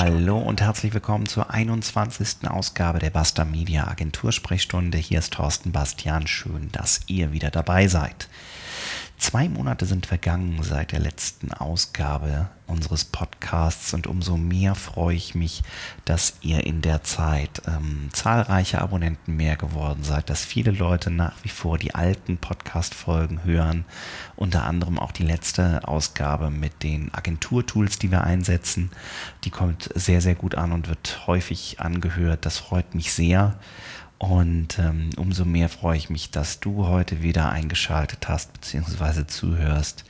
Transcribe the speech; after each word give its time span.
Hallo 0.00 0.38
und 0.38 0.60
herzlich 0.60 0.94
willkommen 0.94 1.26
zur 1.26 1.50
21. 1.50 2.48
Ausgabe 2.48 3.00
der 3.00 3.10
Basta 3.10 3.44
Media 3.44 3.88
Agentur 3.88 4.30
Sprechstunde. 4.30 4.96
Hier 4.96 5.18
ist 5.18 5.32
Thorsten 5.32 5.72
Bastian. 5.72 6.28
Schön, 6.28 6.70
dass 6.70 7.00
ihr 7.08 7.32
wieder 7.32 7.50
dabei 7.50 7.88
seid. 7.88 8.28
Zwei 9.18 9.48
Monate 9.48 9.84
sind 9.84 10.06
vergangen 10.06 10.62
seit 10.62 10.92
der 10.92 11.00
letzten 11.00 11.52
Ausgabe 11.52 12.48
unseres 12.68 13.04
Podcasts 13.04 13.92
und 13.92 14.06
umso 14.06 14.36
mehr 14.36 14.76
freue 14.76 15.16
ich 15.16 15.34
mich, 15.34 15.62
dass 16.04 16.34
ihr 16.40 16.64
in 16.64 16.82
der 16.82 17.02
Zeit 17.02 17.62
ähm, 17.66 18.10
zahlreiche 18.12 18.80
Abonnenten 18.80 19.34
mehr 19.36 19.56
geworden 19.56 20.04
seid, 20.04 20.30
dass 20.30 20.44
viele 20.44 20.70
Leute 20.70 21.10
nach 21.10 21.32
wie 21.42 21.48
vor 21.48 21.78
die 21.78 21.96
alten 21.96 22.38
Podcast-Folgen 22.38 23.42
hören, 23.42 23.84
unter 24.36 24.64
anderem 24.64 25.00
auch 25.00 25.12
die 25.12 25.24
letzte 25.24 25.86
Ausgabe 25.88 26.50
mit 26.50 26.84
den 26.84 27.12
Agenturtools, 27.12 27.98
die 27.98 28.12
wir 28.12 28.22
einsetzen. 28.22 28.90
Die 29.42 29.50
kommt 29.50 29.90
sehr, 29.96 30.20
sehr 30.20 30.36
gut 30.36 30.54
an 30.54 30.70
und 30.70 30.88
wird 30.88 31.26
häufig 31.26 31.80
angehört. 31.80 32.46
Das 32.46 32.58
freut 32.58 32.94
mich 32.94 33.12
sehr. 33.12 33.58
Und 34.18 34.80
ähm, 34.80 35.10
umso 35.16 35.44
mehr 35.44 35.68
freue 35.68 35.96
ich 35.96 36.10
mich, 36.10 36.32
dass 36.32 36.58
du 36.58 36.86
heute 36.86 37.22
wieder 37.22 37.50
eingeschaltet 37.50 38.28
hast 38.28 38.52
bzw. 38.52 39.26
zuhörst 39.26 40.04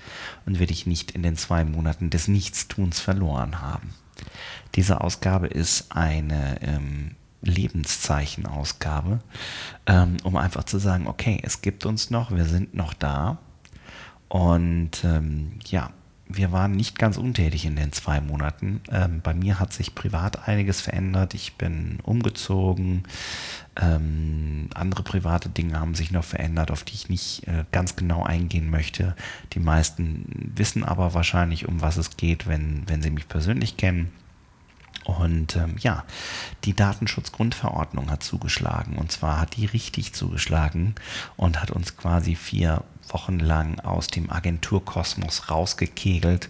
und 0.47 0.59
wir 0.59 0.66
dich 0.66 0.87
nicht 0.87 1.11
in 1.11 1.23
den 1.23 1.37
zwei 1.37 1.65
Monaten 1.65 2.09
des 2.09 2.27
Nichtstuns 2.27 3.01
verloren 3.01 3.61
haben. 3.61 3.93
Diese 4.75 5.02
Ausgabe 5.02 5.47
ist 5.47 5.93
eine 5.93 6.61
ähm, 6.63 7.16
Lebenszeichenausgabe, 7.43 9.21
ähm, 9.87 10.16
um 10.25 10.37
einfach 10.37 10.65
zu 10.65 10.79
sagen, 10.79 11.07
okay, 11.07 11.41
es 11.43 11.61
gibt 11.61 11.85
uns 11.85 12.11
noch, 12.11 12.30
wir 12.30 12.47
sind 12.47 12.75
noch 12.75 12.95
da. 12.95 13.38
Und 14.29 15.05
ähm, 15.05 15.59
ja, 15.66 15.91
wir 16.28 16.52
waren 16.52 16.73
nicht 16.73 16.98
ganz 16.98 17.16
untätig 17.16 17.65
in 17.65 17.74
den 17.74 17.93
zwei 17.93 18.21
Monaten. 18.21 18.82
Ähm, 18.90 19.21
bei 19.23 19.32
mir 19.32 19.59
hat 19.59 19.73
sich 19.73 19.95
privat 19.95 20.46
einiges 20.46 20.80
verändert. 20.80 21.35
Ich 21.35 21.54
bin 21.54 21.98
umgezogen. 22.02 23.04
Ähm, 23.80 24.68
andere 24.74 25.02
private 25.02 25.48
Dinge 25.48 25.80
haben 25.80 25.95
sich 25.95 26.10
noch 26.10 26.24
verändert, 26.24 26.70
auf 26.70 26.85
die 26.85 26.95
ich 26.95 27.09
nicht 27.09 27.48
äh, 27.48 27.65
ganz 27.73 27.96
genau 27.96 28.24
eingehen 28.24 28.68
möchte. 28.68 29.16
Die 29.54 29.60
meisten 29.60 30.52
wissen 30.54 30.85
aber 30.85 31.15
wahrscheinlich, 31.15 31.66
um 31.66 31.80
was 31.80 31.96
es 31.96 32.16
geht, 32.16 32.46
wenn, 32.46 32.82
wenn 32.87 33.01
sie 33.01 33.10
mich 33.10 33.29
persönlich 33.29 33.79
kennen. 33.79 34.13
Und 35.04 35.57
ähm, 35.57 35.76
ja, 35.79 36.04
die 36.65 36.74
Datenschutzgrundverordnung 36.74 38.10
hat 38.10 38.23
zugeschlagen. 38.23 38.98
Und 38.98 39.10
zwar 39.10 39.40
hat 39.40 39.57
die 39.57 39.65
richtig 39.65 40.13
zugeschlagen 40.13 40.95
und 41.38 41.63
hat 41.63 41.70
uns 41.70 41.96
quasi 41.96 42.35
vier 42.35 42.85
Wochen 43.12 43.38
lang 43.38 43.80
aus 43.80 44.09
dem 44.09 44.30
Agenturkosmos 44.30 45.51
rausgekegelt. 45.51 46.48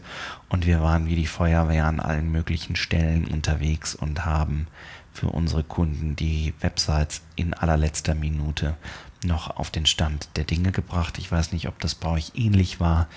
Und 0.48 0.66
wir 0.66 0.80
waren 0.80 1.06
wie 1.06 1.16
die 1.16 1.26
Feuerwehr 1.26 1.86
an 1.86 2.00
allen 2.00 2.30
möglichen 2.30 2.76
Stellen 2.76 3.26
unterwegs 3.26 3.94
und 3.94 4.24
haben 4.24 4.66
für 5.12 5.28
unsere 5.28 5.64
Kunden 5.64 6.16
die 6.16 6.54
Websites 6.60 7.22
in 7.36 7.54
allerletzter 7.54 8.14
Minute 8.14 8.76
noch 9.24 9.56
auf 9.56 9.70
den 9.70 9.86
Stand 9.86 10.28
der 10.36 10.44
Dinge 10.44 10.70
gebracht. 10.70 11.18
Ich 11.18 11.30
weiß 11.30 11.52
nicht, 11.52 11.68
ob 11.68 11.78
das 11.80 11.94
bei 11.94 12.08
euch 12.08 12.32
ähnlich 12.34 12.78
war. 12.78 13.08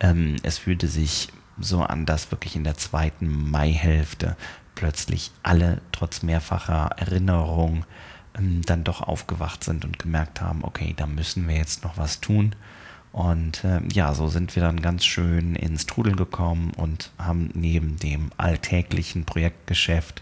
Ähm, 0.00 0.36
es 0.42 0.58
fühlte 0.58 0.88
sich 0.88 1.28
so 1.58 1.82
an, 1.82 2.06
dass 2.06 2.32
wirklich 2.32 2.56
in 2.56 2.64
der 2.64 2.76
zweiten 2.76 3.50
Maihälfte 3.50 4.36
plötzlich 4.74 5.30
alle 5.42 5.80
trotz 5.92 6.22
mehrfacher 6.22 6.90
Erinnerung 6.96 7.84
dann 8.38 8.84
doch 8.84 9.00
aufgewacht 9.00 9.64
sind 9.64 9.84
und 9.84 9.98
gemerkt 9.98 10.40
haben, 10.40 10.64
okay, 10.64 10.94
da 10.96 11.06
müssen 11.06 11.46
wir 11.48 11.56
jetzt 11.56 11.84
noch 11.84 11.96
was 11.96 12.20
tun. 12.20 12.54
Und 13.12 13.62
äh, 13.62 13.80
ja, 13.92 14.12
so 14.12 14.26
sind 14.26 14.56
wir 14.56 14.62
dann 14.62 14.82
ganz 14.82 15.04
schön 15.04 15.54
ins 15.54 15.86
Trudeln 15.86 16.16
gekommen 16.16 16.72
und 16.76 17.12
haben 17.16 17.50
neben 17.54 17.96
dem 17.96 18.32
alltäglichen 18.38 19.24
Projektgeschäft, 19.24 20.20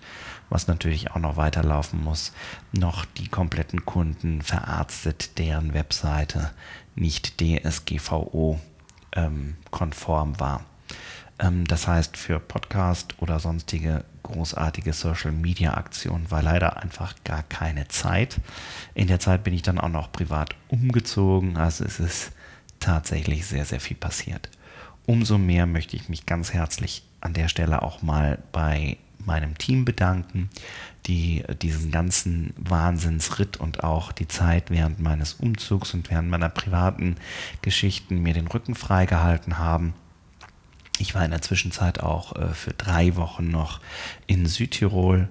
was 0.50 0.66
natürlich 0.66 1.10
auch 1.10 1.18
noch 1.18 1.39
weiterlaufen 1.39 2.05
muss, 2.05 2.33
noch 2.73 3.06
die 3.06 3.28
kompletten 3.28 3.86
Kunden 3.86 4.42
verarztet, 4.42 5.39
deren 5.39 5.73
Webseite 5.73 6.50
nicht 6.94 7.40
DSGVO 7.40 8.61
ähm, 9.12 9.56
konform 9.70 10.39
war. 10.39 10.67
Ähm, 11.39 11.67
das 11.67 11.89
heißt, 11.89 12.18
für 12.18 12.40
Podcast 12.40 13.14
oder 13.20 13.40
sonstige 13.40 14.05
großartige 14.32 14.92
Social 14.92 15.32
Media 15.32 15.74
Aktionen 15.74 16.30
war 16.30 16.42
leider 16.42 16.82
einfach 16.82 17.14
gar 17.24 17.42
keine 17.44 17.88
Zeit. 17.88 18.40
In 18.94 19.06
der 19.06 19.20
Zeit 19.20 19.44
bin 19.44 19.54
ich 19.54 19.62
dann 19.62 19.78
auch 19.78 19.88
noch 19.88 20.10
privat 20.10 20.56
umgezogen, 20.68 21.56
also 21.56 21.84
es 21.84 22.00
ist 22.00 22.32
tatsächlich 22.80 23.46
sehr, 23.46 23.64
sehr 23.64 23.80
viel 23.80 23.96
passiert. 23.96 24.50
Umso 25.06 25.38
mehr 25.38 25.66
möchte 25.66 25.96
ich 25.96 26.08
mich 26.08 26.26
ganz 26.26 26.52
herzlich 26.52 27.02
an 27.20 27.34
der 27.34 27.48
Stelle 27.48 27.82
auch 27.82 28.02
mal 28.02 28.38
bei 28.52 28.96
meinem 29.24 29.56
Team 29.56 29.84
bedanken, 29.84 30.50
die 31.06 31.44
diesen 31.60 31.92
ganzen 31.92 32.54
Wahnsinnsritt 32.56 33.56
und 33.56 33.84
auch 33.84 34.10
die 34.10 34.26
Zeit 34.26 34.70
während 34.70 35.00
meines 35.00 35.34
Umzugs 35.34 35.94
und 35.94 36.10
während 36.10 36.28
meiner 36.28 36.48
privaten 36.48 37.16
Geschichten 37.60 38.22
mir 38.22 38.34
den 38.34 38.48
Rücken 38.48 38.74
freigehalten 38.74 39.58
haben 39.58 39.94
ich 40.98 41.14
war 41.14 41.25
in 41.25 41.30
der 41.30 41.42
Zwischenzeit 41.42 42.01
auch 42.01 42.36
äh, 42.36 42.48
für 42.48 42.73
drei 42.73 43.17
Wochen 43.17 43.51
noch 43.51 43.80
in 44.27 44.47
Südtirol. 44.47 45.29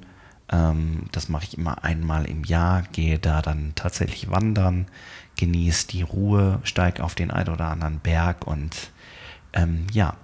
Ähm, 0.52 1.06
das 1.12 1.30
mache 1.30 1.46
ich 1.46 1.58
immer 1.58 1.84
einmal 1.84 2.26
im 2.26 2.44
Jahr, 2.44 2.84
gehe 2.92 3.20
da 3.20 3.42
dann 3.42 3.74
tatsächlich 3.76 4.30
wandern, 4.30 4.88
genieße 5.38 5.88
die 5.88 6.02
Ruhe, 6.02 6.60
steige 6.64 7.04
auf 7.04 7.16
den 7.16 7.32
einen 7.32 7.50
oder 7.50 7.68
anderen 7.68 8.00
Berg 8.00 8.46
und 8.46 8.92
ähm, 9.54 9.88
ja, 9.92 10.16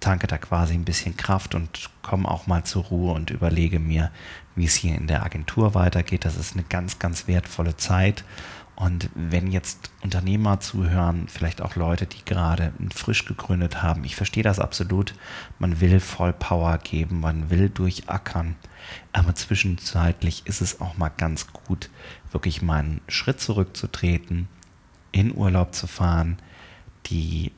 tanke 0.00 0.26
da 0.26 0.38
quasi 0.38 0.74
ein 0.74 0.84
bisschen 0.84 1.16
Kraft 1.16 1.54
und 1.54 1.90
komme 2.02 2.28
auch 2.28 2.46
mal 2.46 2.64
zur 2.64 2.84
Ruhe 2.84 3.12
und 3.12 3.30
überlege 3.30 3.78
mir, 3.78 4.10
wie 4.60 4.66
es 4.66 4.74
hier 4.74 4.94
in 4.94 5.06
der 5.06 5.24
Agentur 5.24 5.74
weitergeht. 5.74 6.24
Das 6.24 6.36
ist 6.36 6.54
eine 6.54 6.64
ganz, 6.64 6.98
ganz 6.98 7.26
wertvolle 7.26 7.76
Zeit 7.76 8.24
und 8.80 9.10
wenn 9.14 9.52
jetzt 9.52 9.90
Unternehmer 10.02 10.58
zuhören, 10.58 11.28
vielleicht 11.28 11.60
auch 11.60 11.76
Leute, 11.76 12.06
die 12.06 12.24
gerade 12.24 12.72
frisch 12.94 13.26
gegründet 13.26 13.82
haben, 13.82 14.04
ich 14.04 14.16
verstehe 14.16 14.42
das 14.42 14.58
absolut. 14.58 15.14
Man 15.58 15.82
will 15.82 16.00
voll 16.00 16.32
Power 16.32 16.78
geben, 16.78 17.20
man 17.20 17.50
will 17.50 17.68
durchackern. 17.68 18.56
Aber 19.12 19.34
zwischenzeitlich 19.34 20.46
ist 20.46 20.62
es 20.62 20.80
auch 20.80 20.96
mal 20.96 21.10
ganz 21.10 21.48
gut, 21.52 21.90
wirklich 22.32 22.62
mal 22.62 22.78
einen 22.78 23.00
Schritt 23.06 23.38
zurückzutreten, 23.38 24.48
in 25.12 25.36
Urlaub 25.36 25.74
zu 25.74 25.86
fahren, 25.86 26.38
die 27.04 27.52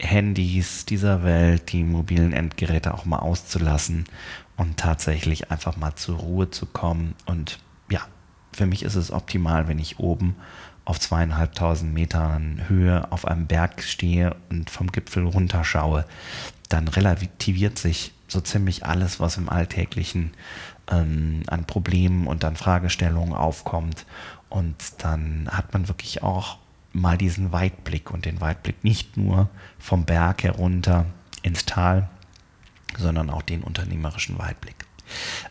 Handys 0.00 0.84
dieser 0.84 1.22
Welt, 1.22 1.70
die 1.70 1.84
mobilen 1.84 2.32
Endgeräte 2.32 2.92
auch 2.92 3.04
mal 3.04 3.20
auszulassen 3.20 4.06
und 4.56 4.76
tatsächlich 4.76 5.50
einfach 5.50 5.76
mal 5.76 5.94
zur 5.94 6.16
Ruhe 6.18 6.50
zu 6.50 6.66
kommen 6.66 7.14
und 7.26 7.58
ja, 7.90 8.00
für 8.52 8.66
mich 8.66 8.82
ist 8.82 8.94
es 8.94 9.10
optimal, 9.10 9.68
wenn 9.68 9.78
ich 9.78 9.98
oben 9.98 10.36
auf 10.84 11.00
zweieinhalbtausend 11.00 11.92
Metern 11.92 12.62
Höhe 12.68 13.10
auf 13.10 13.26
einem 13.26 13.46
Berg 13.46 13.82
stehe 13.82 14.36
und 14.50 14.70
vom 14.70 14.92
Gipfel 14.92 15.26
runterschaue. 15.26 16.04
Dann 16.68 16.88
relativiert 16.88 17.78
sich 17.78 18.12
so 18.28 18.40
ziemlich 18.40 18.84
alles, 18.84 19.20
was 19.20 19.36
im 19.36 19.48
Alltäglichen 19.48 20.32
ähm, 20.90 21.42
an 21.46 21.64
Problemen 21.64 22.26
und 22.26 22.44
an 22.44 22.56
Fragestellungen 22.56 23.34
aufkommt. 23.34 24.04
Und 24.50 24.76
dann 24.98 25.48
hat 25.50 25.72
man 25.72 25.88
wirklich 25.88 26.22
auch 26.22 26.58
mal 26.92 27.18
diesen 27.18 27.52
Weitblick 27.52 28.10
und 28.10 28.24
den 28.24 28.40
Weitblick 28.40 28.84
nicht 28.84 29.16
nur 29.16 29.48
vom 29.78 30.04
Berg 30.04 30.42
herunter 30.42 31.06
ins 31.42 31.64
Tal, 31.64 32.08
sondern 32.98 33.30
auch 33.30 33.42
den 33.42 33.62
unternehmerischen 33.62 34.38
Weitblick. 34.38 34.76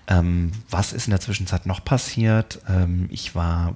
Ähm, 0.08 0.52
was 0.70 0.94
ist 0.94 1.08
in 1.08 1.12
der 1.12 1.22
Zwischenzeit 1.22 1.66
noch 1.66 1.84
passiert? 1.84 2.59
Ähm, 2.68 3.08
ich 3.12 3.36
war 3.36 3.76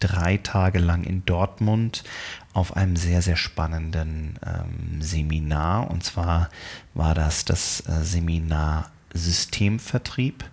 drei 0.00 0.36
Tage 0.36 0.78
lang 0.78 1.04
in 1.04 1.24
Dortmund 1.24 2.04
auf 2.52 2.76
einem 2.76 2.96
sehr, 2.96 3.22
sehr 3.22 3.36
spannenden 3.36 4.38
ähm, 4.46 5.02
Seminar. 5.02 5.90
Und 5.90 6.04
zwar 6.04 6.50
war 6.94 7.14
das 7.14 7.44
das 7.44 7.80
äh, 7.86 8.04
Seminar 8.04 8.90
Systemvertrieb 9.14 10.44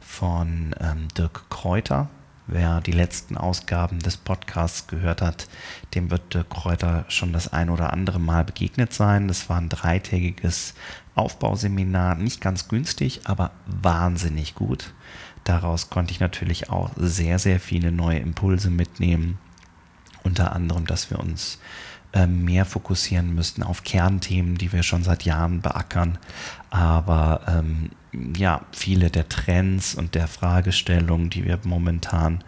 von 0.00 0.74
ähm, 0.80 1.08
Dirk 1.16 1.48
Kräuter. 1.50 2.08
Wer 2.46 2.82
die 2.82 2.92
letzten 2.92 3.38
Ausgaben 3.38 4.00
des 4.00 4.18
Podcasts 4.18 4.86
gehört 4.86 5.22
hat, 5.22 5.48
dem 5.94 6.10
wird 6.10 6.34
Dirk 6.34 6.50
Kräuter 6.50 7.06
schon 7.08 7.32
das 7.32 7.52
ein 7.52 7.70
oder 7.70 7.92
andere 7.92 8.20
Mal 8.20 8.44
begegnet 8.44 8.92
sein. 8.92 9.28
Das 9.28 9.48
war 9.48 9.56
ein 9.56 9.70
dreitägiges 9.70 10.74
Aufbauseminar, 11.14 12.16
nicht 12.16 12.42
ganz 12.42 12.68
günstig, 12.68 13.22
aber 13.24 13.52
wahnsinnig 13.66 14.54
gut. 14.54 14.92
Daraus 15.44 15.88
konnte 15.88 16.12
ich 16.12 16.20
natürlich 16.20 16.68
auch 16.68 16.90
sehr, 16.96 17.38
sehr 17.38 17.60
viele 17.60 17.90
neue 17.92 18.18
Impulse 18.18 18.68
mitnehmen. 18.68 19.38
Unter 20.22 20.52
anderem, 20.52 20.86
dass 20.86 21.10
wir 21.10 21.20
uns 21.20 21.60
mehr 22.26 22.64
fokussieren 22.64 23.34
müssten 23.34 23.62
auf 23.62 23.82
Kernthemen, 23.82 24.56
die 24.56 24.72
wir 24.72 24.82
schon 24.82 25.02
seit 25.02 25.24
Jahren 25.24 25.60
beackern. 25.60 26.18
Aber 26.70 27.40
ähm, 27.48 27.90
ja, 28.36 28.62
viele 28.72 29.10
der 29.10 29.28
Trends 29.28 29.94
und 29.94 30.14
der 30.14 30.28
Fragestellungen, 30.28 31.30
die 31.30 31.44
wir 31.44 31.58
momentan 31.64 32.44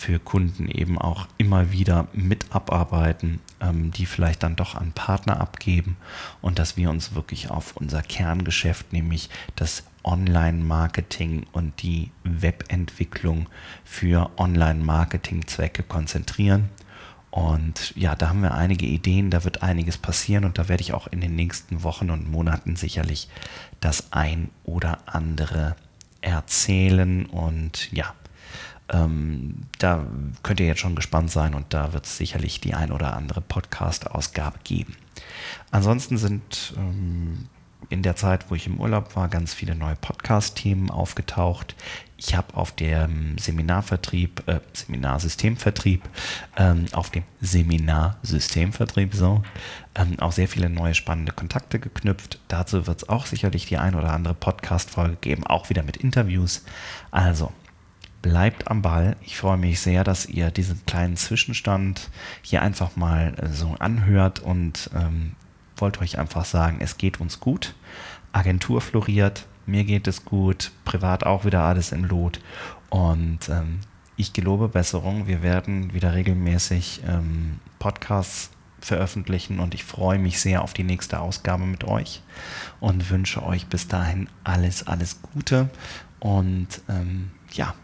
für 0.00 0.18
Kunden 0.18 0.68
eben 0.68 0.98
auch 0.98 1.28
immer 1.36 1.72
wieder 1.72 2.08
mit 2.14 2.54
abarbeiten, 2.54 3.40
ähm, 3.60 3.90
die 3.90 4.06
vielleicht 4.06 4.42
dann 4.42 4.56
doch 4.56 4.74
an 4.74 4.92
Partner 4.92 5.40
abgeben 5.40 5.96
und 6.40 6.58
dass 6.58 6.78
wir 6.78 6.88
uns 6.88 7.14
wirklich 7.14 7.50
auf 7.50 7.76
unser 7.76 8.00
Kerngeschäft, 8.00 8.94
nämlich 8.94 9.28
das 9.56 9.84
Online-Marketing 10.02 11.44
und 11.52 11.82
die 11.82 12.10
Webentwicklung 12.24 13.48
für 13.84 14.30
Online-Marketing-Zwecke 14.38 15.82
konzentrieren. 15.82 16.70
Und 17.30 17.94
ja, 17.96 18.16
da 18.16 18.28
haben 18.28 18.42
wir 18.42 18.54
einige 18.54 18.86
Ideen, 18.86 19.30
da 19.30 19.44
wird 19.44 19.62
einiges 19.62 19.98
passieren 19.98 20.44
und 20.44 20.58
da 20.58 20.68
werde 20.68 20.82
ich 20.82 20.92
auch 20.92 21.06
in 21.06 21.20
den 21.20 21.36
nächsten 21.36 21.84
Wochen 21.84 22.10
und 22.10 22.30
Monaten 22.30 22.74
sicherlich 22.74 23.28
das 23.78 24.12
ein 24.12 24.50
oder 24.64 24.98
andere 25.06 25.76
erzählen. 26.22 27.26
Und 27.26 27.92
ja, 27.92 28.14
ähm, 28.92 29.62
da 29.78 30.04
könnt 30.42 30.58
ihr 30.58 30.66
jetzt 30.66 30.80
schon 30.80 30.96
gespannt 30.96 31.30
sein 31.30 31.54
und 31.54 31.72
da 31.72 31.92
wird 31.92 32.06
es 32.06 32.16
sicherlich 32.16 32.60
die 32.60 32.74
ein 32.74 32.90
oder 32.90 33.16
andere 33.16 33.40
Podcast-Ausgabe 33.40 34.58
geben. 34.64 34.96
Ansonsten 35.70 36.18
sind 36.18 36.74
ähm, 36.76 37.48
in 37.90 38.02
der 38.02 38.16
Zeit, 38.16 38.50
wo 38.50 38.54
ich 38.54 38.66
im 38.66 38.80
Urlaub 38.80 39.16
war, 39.16 39.28
ganz 39.28 39.52
viele 39.52 39.74
neue 39.74 39.96
Podcast-Themen 39.96 40.90
aufgetaucht. 40.90 41.74
Ich 42.16 42.36
habe 42.36 42.54
auf 42.54 42.72
dem 42.72 43.36
Seminarvertrieb, 43.36 44.46
äh, 44.46 44.60
Seminarsystemvertrieb, 44.72 46.02
ähm, 46.56 46.86
auf 46.92 47.10
dem 47.10 47.24
Seminarsystemvertrieb 47.40 49.14
so, 49.14 49.42
ähm, 49.96 50.18
auch 50.20 50.32
sehr 50.32 50.46
viele 50.46 50.70
neue 50.70 50.94
spannende 50.94 51.32
Kontakte 51.32 51.80
geknüpft. 51.80 52.38
Dazu 52.48 52.86
wird 52.86 53.02
es 53.02 53.08
auch 53.08 53.26
sicherlich 53.26 53.66
die 53.66 53.78
ein 53.78 53.94
oder 53.94 54.12
andere 54.12 54.34
Podcast-Folge 54.34 55.16
geben, 55.20 55.46
auch 55.46 55.68
wieder 55.68 55.82
mit 55.82 55.96
Interviews. 55.96 56.64
Also 57.10 57.52
bleibt 58.22 58.68
am 58.68 58.82
Ball. 58.82 59.16
Ich 59.22 59.36
freue 59.36 59.56
mich 59.56 59.80
sehr, 59.80 60.04
dass 60.04 60.26
ihr 60.26 60.50
diesen 60.50 60.84
kleinen 60.86 61.16
Zwischenstand 61.16 62.08
hier 62.42 62.62
einfach 62.62 62.96
mal 62.96 63.34
äh, 63.38 63.48
so 63.48 63.74
anhört 63.78 64.40
und 64.40 64.90
ähm, 64.94 65.32
wollte 65.80 66.00
euch 66.00 66.18
einfach 66.18 66.44
sagen, 66.44 66.78
es 66.80 66.98
geht 66.98 67.20
uns 67.20 67.40
gut. 67.40 67.74
Agentur 68.32 68.80
floriert, 68.80 69.46
mir 69.66 69.84
geht 69.84 70.06
es 70.06 70.24
gut, 70.24 70.72
privat 70.84 71.24
auch 71.24 71.44
wieder 71.44 71.62
alles 71.62 71.92
im 71.92 72.04
Lot. 72.04 72.40
Und 72.90 73.48
ähm, 73.48 73.80
ich 74.16 74.32
gelobe 74.32 74.68
Besserung. 74.68 75.26
Wir 75.26 75.42
werden 75.42 75.94
wieder 75.94 76.14
regelmäßig 76.14 77.02
ähm, 77.06 77.60
Podcasts 77.78 78.50
veröffentlichen 78.80 79.60
und 79.60 79.74
ich 79.74 79.84
freue 79.84 80.18
mich 80.18 80.40
sehr 80.40 80.62
auf 80.62 80.72
die 80.72 80.84
nächste 80.84 81.20
Ausgabe 81.20 81.64
mit 81.64 81.84
euch 81.84 82.22
und 82.80 83.10
wünsche 83.10 83.42
euch 83.42 83.66
bis 83.66 83.88
dahin 83.88 84.28
alles, 84.44 84.86
alles 84.86 85.20
Gute. 85.22 85.70
Und 86.18 86.68
ähm, 86.88 87.30
ja, 87.52 87.74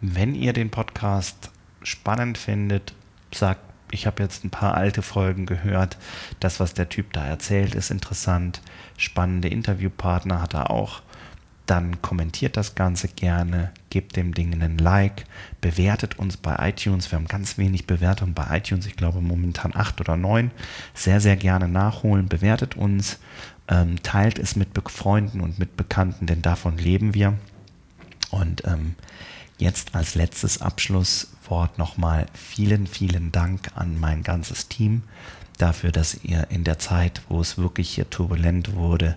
wenn 0.00 0.34
ihr 0.34 0.52
den 0.52 0.70
Podcast 0.70 1.50
spannend 1.82 2.38
findet, 2.38 2.94
sagt 3.32 3.67
ich 3.92 4.06
habe 4.06 4.22
jetzt 4.22 4.44
ein 4.44 4.50
paar 4.50 4.74
alte 4.74 5.02
Folgen 5.02 5.46
gehört. 5.46 5.98
Das, 6.40 6.60
was 6.60 6.74
der 6.74 6.88
Typ 6.88 7.12
da 7.12 7.26
erzählt, 7.26 7.74
ist 7.74 7.90
interessant. 7.90 8.60
Spannende 8.96 9.48
Interviewpartner 9.48 10.40
hat 10.42 10.54
er 10.54 10.70
auch. 10.70 11.02
Dann 11.66 12.00
kommentiert 12.00 12.56
das 12.56 12.74
Ganze 12.74 13.08
gerne, 13.08 13.72
gebt 13.90 14.16
dem 14.16 14.32
Ding 14.32 14.54
einen 14.54 14.78
Like, 14.78 15.26
bewertet 15.60 16.18
uns 16.18 16.38
bei 16.38 16.56
iTunes. 16.70 17.10
Wir 17.10 17.18
haben 17.18 17.28
ganz 17.28 17.58
wenig 17.58 17.86
Bewertungen 17.86 18.32
bei 18.32 18.56
iTunes, 18.56 18.86
ich 18.86 18.96
glaube 18.96 19.20
momentan 19.20 19.76
acht 19.76 20.00
oder 20.00 20.16
neun. 20.16 20.50
Sehr, 20.94 21.20
sehr 21.20 21.36
gerne 21.36 21.68
nachholen, 21.68 22.26
bewertet 22.26 22.74
uns, 22.74 23.18
ähm, 23.68 24.02
teilt 24.02 24.38
es 24.38 24.56
mit 24.56 24.68
Freunden 24.88 25.42
und 25.42 25.58
mit 25.58 25.76
Bekannten, 25.76 26.24
denn 26.24 26.40
davon 26.40 26.78
leben 26.78 27.12
wir. 27.12 27.34
Und 28.30 28.64
ähm, 28.66 28.94
jetzt 29.58 29.94
als 29.94 30.14
letztes 30.14 30.62
Abschluss 30.62 31.28
Wort 31.48 31.78
nochmal 31.78 32.26
vielen, 32.34 32.86
vielen 32.86 33.32
Dank 33.32 33.70
an 33.74 33.98
mein 33.98 34.22
ganzes 34.22 34.68
Team 34.68 35.02
dafür, 35.58 35.92
dass 35.92 36.22
ihr 36.22 36.50
in 36.50 36.64
der 36.64 36.78
Zeit, 36.78 37.22
wo 37.28 37.40
es 37.40 37.58
wirklich 37.58 37.90
hier 37.90 38.08
turbulent 38.08 38.74
wurde, 38.74 39.16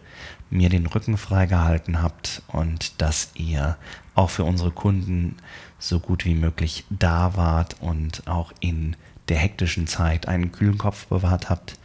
mir 0.50 0.70
den 0.70 0.86
Rücken 0.86 1.18
freigehalten 1.18 2.02
habt 2.02 2.42
und 2.48 3.02
dass 3.02 3.32
ihr 3.36 3.78
auch 4.16 4.30
für 4.30 4.44
unsere 4.44 4.72
Kunden 4.72 5.38
so 5.80 6.00
gut 6.00 6.26
wie 6.26 6.36
möglich 6.36 6.84
da 6.90 7.36
wart 7.36 7.78
und 7.80 8.28
auch 8.28 8.52
in 8.60 8.96
der 9.30 9.38
hektischen 9.38 9.88
Zeit 9.88 10.28
einen 10.28 10.52
kühlen 10.52 10.78
Kopf 10.78 11.08
bewahrt 11.08 11.50
habt. 11.50 11.78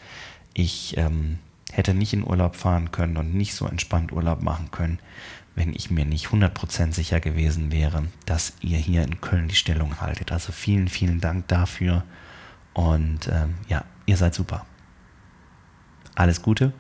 Ich 0.54 0.96
ähm, 0.96 1.38
hätte 1.76 1.92
nicht 1.92 2.14
in 2.14 2.24
Urlaub 2.24 2.56
fahren 2.56 2.90
können 2.90 3.18
und 3.18 3.34
nicht 3.34 3.54
so 3.54 3.66
entspannt 3.66 4.10
Urlaub 4.10 4.42
machen 4.42 4.70
können, 4.70 4.98
wenn 5.54 5.74
ich 5.74 5.90
mir 5.90 6.06
nicht 6.06 6.28
100% 6.28 6.92
sicher 6.92 7.20
gewesen 7.20 7.70
wäre, 7.70 8.04
dass 8.24 8.54
ihr 8.60 8.78
hier 8.78 9.02
in 9.02 9.20
Köln 9.20 9.48
die 9.48 9.54
Stellung 9.54 10.00
haltet. 10.00 10.32
Also 10.32 10.52
vielen, 10.52 10.88
vielen 10.88 11.20
Dank 11.20 11.48
dafür 11.48 12.04
und 12.72 13.28
ähm, 13.28 13.56
ja, 13.68 13.84
ihr 14.06 14.16
seid 14.16 14.34
super. 14.34 14.64
Alles 16.14 16.40
Gute 16.40 16.72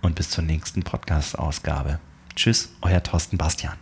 und 0.00 0.14
bis 0.14 0.30
zur 0.30 0.44
nächsten 0.44 0.82
Podcast-Ausgabe. 0.82 2.00
Tschüss, 2.34 2.74
euer 2.80 3.02
Thorsten 3.02 3.36
Bastian. 3.36 3.76